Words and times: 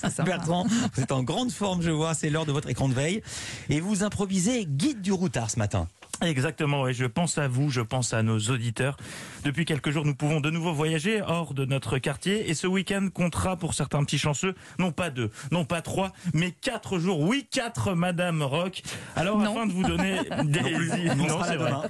c'est 0.00 0.10
ça. 0.10 0.22
Bertrand, 0.22 0.66
vous 0.94 1.02
êtes 1.02 1.12
en 1.12 1.22
grande 1.22 1.50
forme, 1.50 1.82
je 1.82 1.90
vois, 1.90 2.14
c'est 2.14 2.30
l'heure 2.30 2.46
de 2.46 2.52
votre 2.52 2.68
écran 2.68 2.88
de 2.88 2.94
veille. 2.94 3.22
Et 3.68 3.80
vous 3.80 4.02
improvisez 4.02 4.64
guide 4.66 5.00
du 5.02 5.12
routard 5.12 5.50
ce 5.50 5.58
matin. 5.58 5.88
Exactement, 6.20 6.88
et 6.88 6.94
je 6.94 7.04
pense 7.04 7.38
à 7.38 7.46
vous, 7.46 7.70
je 7.70 7.80
pense 7.80 8.12
à 8.12 8.24
nos 8.24 8.38
auditeurs. 8.38 8.96
Depuis 9.44 9.64
quelques 9.64 9.90
jours, 9.90 10.04
nous 10.04 10.16
pouvons 10.16 10.40
de 10.40 10.50
nouveau 10.50 10.72
voyager 10.72 11.22
hors 11.22 11.54
de 11.54 11.64
notre 11.64 11.98
quartier, 11.98 12.50
et 12.50 12.54
ce 12.54 12.66
week-end 12.66 13.08
comptera 13.14 13.56
pour 13.56 13.72
certains 13.74 14.02
petits 14.02 14.18
chanceux, 14.18 14.56
non 14.80 14.90
pas 14.90 15.10
deux, 15.10 15.30
non 15.52 15.64
pas 15.64 15.80
trois, 15.80 16.12
mais 16.34 16.50
quatre 16.50 16.98
jours. 16.98 17.20
Oui, 17.20 17.46
quatre 17.48 17.94
Madame 17.94 18.42
Rock. 18.42 18.82
Alors, 19.14 19.38
Non. 19.38 19.52
afin 19.52 19.66
de 19.66 19.72
vous 19.72 19.84
donner 19.84 20.18
des 20.44 20.60
demain. 20.60 21.82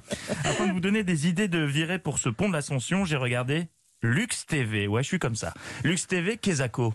Afin 0.45 0.67
de 0.67 0.73
vous 0.73 0.81
donner 0.81 1.05
des 1.05 1.27
idées 1.27 1.49
de 1.49 1.61
virer 1.61 1.99
pour 1.99 2.19
ce 2.19 2.29
pont 2.29 2.49
de 2.49 2.53
l'Ascension, 2.55 3.07
j'ai 3.07 3.17
regardé 3.17 3.69
Lux 4.03 4.45
TV. 4.47 4.87
Ouais, 4.89 5.03
je 5.03 5.09
suis 5.09 5.19
comme 5.19 5.37
ça. 5.37 5.55
Lux 5.85 6.07
TV, 6.07 6.37
Kezako. 6.37 6.93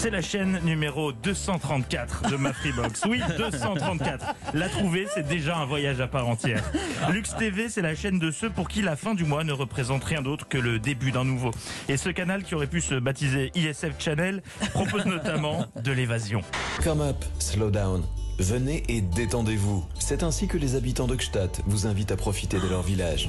C'est 0.00 0.08
la 0.08 0.22
chaîne 0.22 0.60
numéro 0.64 1.12
234 1.12 2.30
de 2.30 2.36
ma 2.36 2.54
Freebox. 2.54 3.02
Oui, 3.06 3.20
234. 3.36 4.34
La 4.54 4.70
trouver, 4.70 5.06
c'est 5.12 5.28
déjà 5.28 5.58
un 5.58 5.66
voyage 5.66 6.00
à 6.00 6.06
part 6.06 6.26
entière. 6.26 6.64
Lux 7.10 7.36
TV, 7.36 7.68
c'est 7.68 7.82
la 7.82 7.94
chaîne 7.94 8.18
de 8.18 8.30
ceux 8.30 8.48
pour 8.48 8.66
qui 8.66 8.80
la 8.80 8.96
fin 8.96 9.14
du 9.14 9.26
mois 9.26 9.44
ne 9.44 9.52
représente 9.52 10.02
rien 10.04 10.22
d'autre 10.22 10.48
que 10.48 10.56
le 10.56 10.78
début 10.78 11.12
d'un 11.12 11.24
nouveau. 11.24 11.50
Et 11.90 11.98
ce 11.98 12.08
canal, 12.08 12.44
qui 12.44 12.54
aurait 12.54 12.66
pu 12.66 12.80
se 12.80 12.94
baptiser 12.94 13.50
ISF 13.54 13.92
Channel, 13.98 14.42
propose 14.72 15.04
notamment 15.04 15.66
de 15.76 15.92
l'évasion. 15.92 16.40
Come 16.82 17.02
up, 17.02 17.22
slow 17.38 17.68
down. 17.68 18.02
Venez 18.40 18.82
et 18.88 19.02
détendez-vous. 19.02 19.84
C'est 19.98 20.22
ainsi 20.22 20.48
que 20.48 20.56
les 20.56 20.74
habitants 20.74 21.06
de 21.06 21.14
Gstaad 21.14 21.50
vous 21.66 21.86
invitent 21.86 22.10
à 22.10 22.16
profiter 22.16 22.58
de 22.58 22.66
leur 22.68 22.80
village. 22.80 23.28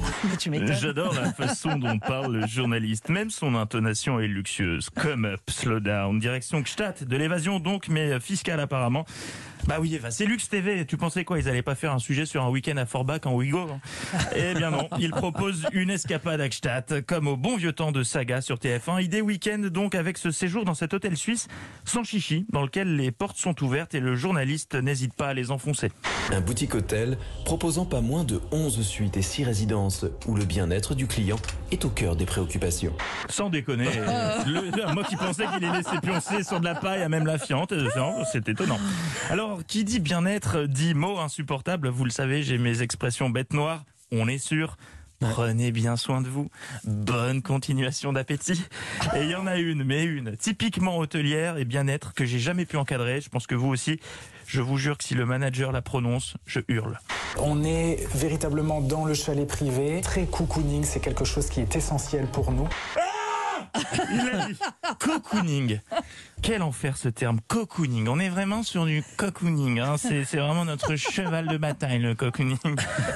J'adore 0.80 1.12
la 1.12 1.30
façon 1.34 1.76
dont 1.76 1.98
parle 1.98 2.38
le 2.38 2.46
journaliste. 2.46 3.10
Même 3.10 3.28
son 3.28 3.54
intonation 3.54 4.18
est 4.20 4.26
luxueuse. 4.26 4.88
Come 4.88 5.26
up, 5.26 5.42
slow 5.50 5.80
down. 5.80 6.18
Direction 6.18 6.62
Gstaad. 6.62 7.04
De 7.04 7.16
l'évasion 7.18 7.60
donc, 7.60 7.88
mais 7.88 8.18
fiscale 8.20 8.58
apparemment. 8.58 9.04
Bah 9.66 9.78
oui, 9.80 9.98
c'est 10.10 10.26
Lux 10.26 10.48
TV. 10.48 10.84
Tu 10.86 10.96
pensais 10.96 11.24
quoi 11.24 11.38
Ils 11.38 11.48
allaient 11.48 11.62
pas 11.62 11.74
faire 11.74 11.92
un 11.92 11.98
sujet 11.98 12.26
sur 12.26 12.42
un 12.42 12.48
week-end 12.48 12.76
à 12.76 12.86
Forbach 12.86 13.20
en 13.26 13.34
Ouigo 13.34 13.68
hein? 13.70 13.80
Eh 14.34 14.54
bien 14.54 14.70
non. 14.70 14.88
Ils 14.98 15.10
proposent 15.10 15.66
une 15.72 15.90
escapade 15.90 16.40
à 16.40 16.48
Gstaad, 16.48 17.04
comme 17.06 17.28
au 17.28 17.36
bon 17.36 17.56
vieux 17.56 17.72
temps 17.72 17.92
de 17.92 18.02
Saga 18.02 18.40
sur 18.40 18.56
TF1. 18.56 19.02
Idée 19.02 19.20
week-end 19.20 19.68
donc 19.70 19.94
avec 19.94 20.18
ce 20.18 20.30
séjour 20.30 20.64
dans 20.64 20.74
cet 20.74 20.94
hôtel 20.94 21.16
suisse 21.16 21.48
sans 21.84 22.02
chichi, 22.02 22.46
dans 22.50 22.62
lequel 22.62 22.96
les 22.96 23.12
portes 23.12 23.36
sont 23.38 23.62
ouvertes 23.62 23.94
et 23.94 24.00
le 24.00 24.16
journaliste 24.16 24.74
n'hésite 24.74 25.14
pas 25.14 25.28
à 25.28 25.34
les 25.34 25.50
enfoncer. 25.50 25.90
Un 26.32 26.40
boutique 26.40 26.74
hôtel 26.74 27.16
proposant 27.44 27.84
pas 27.84 28.00
moins 28.00 28.24
de 28.24 28.40
11 28.50 28.84
suites 28.84 29.16
et 29.16 29.22
6 29.22 29.44
résidences 29.44 30.06
où 30.26 30.34
le 30.34 30.44
bien-être 30.44 30.94
du 30.94 31.06
client 31.06 31.38
est 31.72 31.84
au 31.84 31.90
cœur 31.90 32.16
des 32.16 32.26
préoccupations. 32.26 32.94
Sans 33.28 33.50
déconner, 33.50 33.84
le- 34.46 34.92
moi 34.94 35.04
qui 35.04 35.16
pensais 35.16 35.46
qu'il 35.46 35.60
les 35.60 35.70
laissait 35.72 36.00
pioncer 36.02 36.42
sur 36.42 36.60
de 36.60 36.64
la 36.64 36.74
paille 36.74 37.02
à 37.02 37.08
même 37.08 37.26
la 37.26 37.38
fiente, 37.38 37.72
euh, 37.72 37.88
c'est 38.30 38.48
étonnant. 38.48 38.78
Alors, 39.30 39.60
qui 39.66 39.84
dit 39.84 40.00
bien-être 40.00 40.64
dit 40.64 40.94
mot 40.94 41.18
insupportable, 41.18 41.88
vous 41.88 42.04
le 42.04 42.10
savez, 42.10 42.42
j'ai 42.42 42.58
mes 42.58 42.82
expressions 42.82 43.30
bêtes 43.30 43.52
noires, 43.52 43.84
on 44.10 44.28
est 44.28 44.38
sûr. 44.38 44.76
Prenez 45.20 45.70
bien 45.70 45.96
soin 45.96 46.20
de 46.20 46.26
vous. 46.28 46.50
Bonne 46.84 47.42
continuation 47.42 48.12
d'appétit. 48.12 48.60
Et 49.14 49.22
il 49.22 49.30
y 49.30 49.36
en 49.36 49.46
a 49.46 49.56
une, 49.56 49.84
mais 49.84 50.02
une, 50.02 50.36
typiquement 50.36 50.98
hôtelière 50.98 51.58
et 51.58 51.64
bien-être 51.64 52.12
que 52.12 52.24
j'ai 52.24 52.40
jamais 52.40 52.66
pu 52.66 52.76
encadrer. 52.76 53.20
Je 53.20 53.28
pense 53.28 53.46
que 53.46 53.54
vous 53.54 53.68
aussi. 53.68 54.00
Je 54.48 54.60
vous 54.60 54.78
jure 54.78 54.98
que 54.98 55.04
si 55.04 55.14
le 55.14 55.24
manager 55.24 55.70
la 55.70 55.80
prononce, 55.80 56.34
je 56.44 56.58
hurle. 56.66 56.98
On 57.38 57.64
est 57.64 58.06
véritablement 58.14 58.80
dans 58.80 59.04
le 59.04 59.14
chalet 59.14 59.46
privé, 59.46 60.00
très 60.02 60.26
cocooning, 60.26 60.84
c'est 60.84 61.00
quelque 61.00 61.24
chose 61.24 61.48
qui 61.48 61.60
est 61.60 61.76
essentiel 61.76 62.26
pour 62.26 62.52
nous. 62.52 62.68
Il 64.12 64.20
a 64.20 64.46
dit 64.48 64.58
cocooning. 64.98 65.80
Quel 66.42 66.62
enfer 66.62 66.96
ce 66.96 67.08
terme, 67.08 67.40
cocooning. 67.48 68.08
On 68.08 68.18
est 68.18 68.28
vraiment 68.28 68.62
sur 68.62 68.84
du 68.84 69.02
cocooning. 69.16 69.78
Hein. 69.78 69.96
C'est, 69.96 70.24
c'est 70.24 70.38
vraiment 70.38 70.64
notre 70.64 70.96
cheval 70.96 71.48
de 71.48 71.56
bataille, 71.56 72.00
le 72.00 72.14
cocooning. 72.14 72.58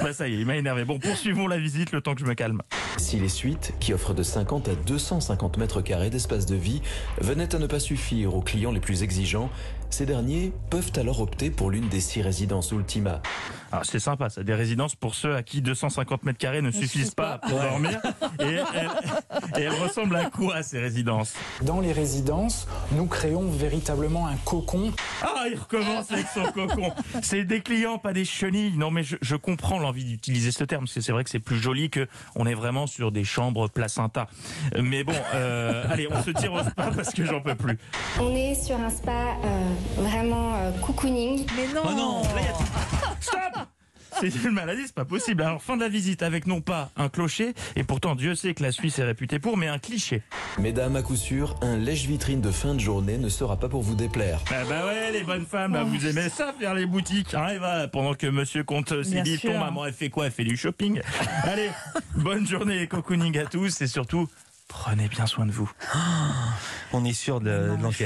Bah 0.02 0.12
ça 0.12 0.28
y 0.28 0.34
est, 0.34 0.38
il 0.38 0.46
m'a 0.46 0.56
énervé. 0.56 0.84
Bon, 0.84 0.98
poursuivons 0.98 1.46
la 1.46 1.58
visite 1.58 1.92
le 1.92 2.00
temps 2.00 2.14
que 2.14 2.20
je 2.20 2.26
me 2.26 2.34
calme. 2.34 2.62
Si 2.96 3.18
les 3.18 3.28
suites, 3.28 3.74
qui 3.80 3.92
offrent 3.92 4.14
de 4.14 4.22
50 4.22 4.68
à 4.68 4.74
250 4.74 5.58
mètres 5.58 5.82
carrés 5.82 6.10
d'espace 6.10 6.46
de 6.46 6.56
vie, 6.56 6.80
venaient 7.20 7.54
à 7.54 7.58
ne 7.58 7.66
pas 7.66 7.80
suffire 7.80 8.34
aux 8.34 8.42
clients 8.42 8.72
les 8.72 8.80
plus 8.80 9.02
exigeants, 9.02 9.50
ces 9.90 10.06
derniers 10.06 10.52
peuvent 10.70 10.92
alors 10.96 11.20
opter 11.20 11.50
pour 11.50 11.70
l'une 11.70 11.88
des 11.88 12.00
six 12.00 12.22
résidences 12.22 12.70
Ultima. 12.72 13.20
Alors 13.72 13.84
c'est 13.84 13.98
sympa, 13.98 14.30
ça, 14.30 14.42
des 14.42 14.54
résidences 14.54 14.94
pour 14.94 15.14
ceux 15.14 15.34
à 15.34 15.42
qui 15.42 15.60
250 15.60 16.24
mètres 16.24 16.38
carrés 16.38 16.62
ne 16.62 16.70
suffisent 16.70 16.90
suffisent 16.90 17.14
pas 17.14 17.38
pas. 17.38 17.48
pour 17.48 17.60
dormir. 17.60 18.00
Et 18.40 18.44
elles, 18.44 18.90
et 19.56 19.62
elles 19.62 19.82
ressemblent 19.82 20.16
à 20.16 20.30
quoi 20.30 20.62
ces 20.62 20.78
résidences? 20.78 21.34
Dans 21.62 21.80
les 21.80 21.92
résidences, 21.92 22.66
nous 22.92 23.06
créons 23.06 23.48
véritablement 23.50 24.26
un 24.26 24.36
cocon. 24.44 24.92
Ah, 25.22 25.44
il 25.50 25.58
recommence 25.58 26.10
avec 26.12 26.26
son 26.28 26.44
cocon. 26.52 26.92
C'est 27.22 27.44
des 27.44 27.60
clients, 27.60 27.98
pas 27.98 28.12
des 28.12 28.24
chenilles. 28.24 28.76
Non, 28.76 28.90
mais 28.90 29.02
je, 29.02 29.16
je 29.20 29.36
comprends 29.36 29.78
l'envie 29.78 30.04
d'utiliser 30.04 30.52
ce 30.52 30.64
terme, 30.64 30.84
parce 30.84 30.94
que 30.94 31.00
c'est 31.00 31.12
vrai 31.12 31.24
que 31.24 31.30
c'est 31.30 31.38
plus 31.40 31.58
joli 31.58 31.90
que 31.90 32.06
on 32.34 32.46
est 32.46 32.54
vraiment 32.54 32.86
sur 32.86 33.12
des 33.12 33.24
chambres 33.24 33.68
placenta. 33.68 34.28
Mais 34.80 35.04
bon, 35.04 35.12
euh, 35.34 35.84
allez, 35.90 36.08
on 36.10 36.22
se 36.22 36.30
tire 36.30 36.52
au 36.52 36.60
spa 36.60 36.90
parce 36.94 37.12
que 37.12 37.24
j'en 37.24 37.40
peux 37.40 37.54
plus. 37.54 37.78
On 38.20 38.34
est 38.34 38.54
sur 38.54 38.76
un 38.80 38.90
spa 38.90 39.36
euh, 39.44 39.74
vraiment 39.96 40.54
euh, 40.54 40.70
cocooning. 40.80 41.46
Mais 41.56 41.66
non. 41.74 41.82
Oh 41.84 41.92
non, 41.92 42.22
là, 42.22 42.42
y 42.42 42.48
a 42.48 42.56
Stop 43.20 43.55
c'est 44.20 44.34
une 44.44 44.50
maladie, 44.50 44.82
c'est 44.86 44.94
pas 44.94 45.04
possible. 45.04 45.42
Alors, 45.42 45.62
fin 45.62 45.76
de 45.76 45.82
la 45.82 45.88
visite 45.88 46.22
avec 46.22 46.46
non 46.46 46.60
pas 46.60 46.90
un 46.96 47.08
clocher, 47.08 47.54
et 47.76 47.84
pourtant 47.84 48.14
Dieu 48.14 48.34
sait 48.34 48.54
que 48.54 48.62
la 48.62 48.72
Suisse 48.72 48.98
est 48.98 49.04
réputée 49.04 49.38
pour, 49.38 49.56
mais 49.56 49.68
un 49.68 49.78
cliché. 49.78 50.22
Mesdames, 50.58 50.96
à 50.96 51.02
coup 51.02 51.16
sûr, 51.16 51.54
un 51.62 51.76
lèche-vitrine 51.76 52.40
de 52.40 52.50
fin 52.50 52.74
de 52.74 52.80
journée 52.80 53.18
ne 53.18 53.28
sera 53.28 53.56
pas 53.58 53.68
pour 53.68 53.82
vous 53.82 53.94
déplaire. 53.94 54.40
Ah 54.50 54.64
bah 54.68 54.86
ouais, 54.86 55.12
les 55.12 55.22
bonnes 55.22 55.46
femmes, 55.46 55.74
là, 55.74 55.84
vous 55.84 56.06
aimez 56.06 56.28
ça, 56.28 56.54
faire 56.58 56.74
les 56.74 56.86
boutiques. 56.86 57.34
Hein, 57.34 57.48
Eva, 57.54 57.88
pendant 57.88 58.14
que 58.14 58.26
monsieur 58.26 58.64
compte 58.64 59.02
ses 59.02 59.10
Bien 59.14 59.22
bifetons, 59.22 59.52
sûr. 59.52 59.60
maman, 59.60 59.86
elle 59.86 59.92
fait 59.94 60.10
quoi? 60.10 60.26
Elle 60.26 60.32
fait 60.32 60.44
du 60.44 60.56
shopping. 60.56 61.00
Allez, 61.44 61.70
bonne 62.16 62.46
journée 62.46 62.82
et 62.82 62.86
cocooning 62.86 63.38
à 63.38 63.44
tous, 63.46 63.80
et 63.80 63.86
surtout, 63.86 64.28
prenez 64.68 65.08
bien 65.08 65.26
soin 65.26 65.46
de 65.46 65.52
vous. 65.52 65.70
On 66.92 67.04
est 67.04 67.12
sûr 67.12 67.40
de, 67.40 67.46
de 67.50 67.82
l'enquête. 67.82 67.96